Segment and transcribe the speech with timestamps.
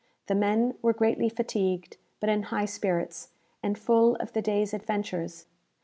[0.25, 3.29] The men were greatly fatigued, but in high spirits,
[3.61, 5.45] and full of the day's adventures.